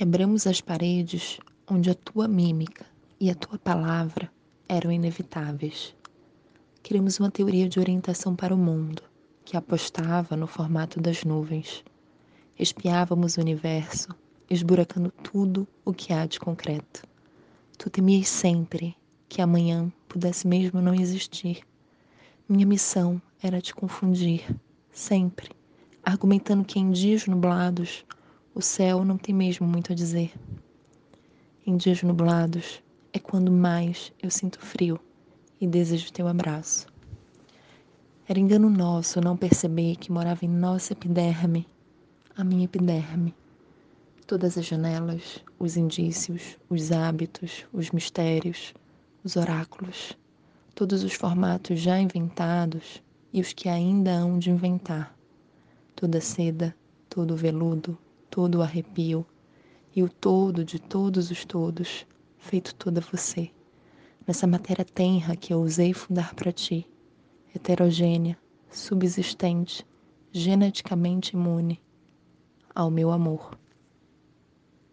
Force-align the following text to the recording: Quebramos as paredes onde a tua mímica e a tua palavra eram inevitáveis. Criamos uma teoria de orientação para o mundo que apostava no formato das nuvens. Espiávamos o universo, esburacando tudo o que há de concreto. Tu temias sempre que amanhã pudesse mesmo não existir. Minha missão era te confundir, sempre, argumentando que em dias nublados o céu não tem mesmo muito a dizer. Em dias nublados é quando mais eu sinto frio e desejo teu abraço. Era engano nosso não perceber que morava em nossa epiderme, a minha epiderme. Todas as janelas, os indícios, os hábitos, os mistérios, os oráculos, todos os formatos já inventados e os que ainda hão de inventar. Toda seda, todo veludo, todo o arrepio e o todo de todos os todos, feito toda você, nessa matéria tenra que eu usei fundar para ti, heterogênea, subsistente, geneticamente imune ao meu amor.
Quebramos 0.00 0.46
as 0.46 0.62
paredes 0.62 1.38
onde 1.68 1.90
a 1.90 1.94
tua 1.94 2.26
mímica 2.26 2.86
e 3.20 3.30
a 3.30 3.34
tua 3.34 3.58
palavra 3.58 4.32
eram 4.66 4.90
inevitáveis. 4.90 5.94
Criamos 6.82 7.20
uma 7.20 7.30
teoria 7.30 7.68
de 7.68 7.78
orientação 7.78 8.34
para 8.34 8.54
o 8.54 8.56
mundo 8.56 9.02
que 9.44 9.58
apostava 9.58 10.34
no 10.38 10.46
formato 10.46 10.98
das 10.98 11.22
nuvens. 11.22 11.84
Espiávamos 12.58 13.36
o 13.36 13.42
universo, 13.42 14.08
esburacando 14.48 15.12
tudo 15.22 15.68
o 15.84 15.92
que 15.92 16.14
há 16.14 16.24
de 16.24 16.40
concreto. 16.40 17.02
Tu 17.76 17.90
temias 17.90 18.28
sempre 18.28 18.96
que 19.28 19.42
amanhã 19.42 19.92
pudesse 20.08 20.48
mesmo 20.48 20.80
não 20.80 20.94
existir. 20.94 21.60
Minha 22.48 22.64
missão 22.64 23.20
era 23.42 23.60
te 23.60 23.74
confundir, 23.74 24.46
sempre, 24.90 25.50
argumentando 26.02 26.64
que 26.64 26.78
em 26.78 26.90
dias 26.90 27.26
nublados 27.26 28.06
o 28.52 28.60
céu 28.60 29.04
não 29.04 29.16
tem 29.16 29.34
mesmo 29.34 29.66
muito 29.66 29.92
a 29.92 29.94
dizer. 29.94 30.32
Em 31.64 31.76
dias 31.76 32.02
nublados 32.02 32.82
é 33.12 33.18
quando 33.18 33.52
mais 33.52 34.12
eu 34.20 34.30
sinto 34.30 34.58
frio 34.58 34.98
e 35.60 35.66
desejo 35.66 36.12
teu 36.12 36.26
abraço. 36.26 36.86
Era 38.28 38.40
engano 38.40 38.68
nosso 38.68 39.20
não 39.20 39.36
perceber 39.36 39.96
que 39.96 40.10
morava 40.10 40.44
em 40.44 40.48
nossa 40.48 40.92
epiderme, 40.92 41.66
a 42.36 42.42
minha 42.42 42.64
epiderme. 42.64 43.34
Todas 44.26 44.58
as 44.58 44.66
janelas, 44.66 45.44
os 45.58 45.76
indícios, 45.76 46.58
os 46.68 46.90
hábitos, 46.90 47.66
os 47.72 47.90
mistérios, 47.90 48.74
os 49.22 49.36
oráculos, 49.36 50.16
todos 50.74 51.04
os 51.04 51.12
formatos 51.12 51.80
já 51.80 52.00
inventados 52.00 53.02
e 53.32 53.40
os 53.40 53.52
que 53.52 53.68
ainda 53.68 54.12
hão 54.12 54.38
de 54.38 54.50
inventar. 54.50 55.16
Toda 55.94 56.20
seda, 56.20 56.74
todo 57.08 57.36
veludo, 57.36 57.98
todo 58.30 58.56
o 58.56 58.62
arrepio 58.62 59.26
e 59.94 60.02
o 60.02 60.08
todo 60.08 60.64
de 60.64 60.78
todos 60.78 61.30
os 61.30 61.44
todos, 61.44 62.06
feito 62.38 62.74
toda 62.74 63.00
você, 63.00 63.50
nessa 64.26 64.46
matéria 64.46 64.84
tenra 64.84 65.36
que 65.36 65.52
eu 65.52 65.60
usei 65.60 65.92
fundar 65.92 66.34
para 66.34 66.52
ti, 66.52 66.86
heterogênea, 67.54 68.38
subsistente, 68.70 69.84
geneticamente 70.32 71.34
imune 71.34 71.80
ao 72.72 72.90
meu 72.90 73.10
amor. 73.10 73.58